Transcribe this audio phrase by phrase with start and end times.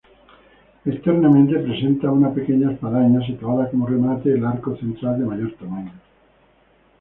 [0.83, 5.91] Externamente presenta una pequeña espadaña, situada como remate al arco central, de mayor tamaño.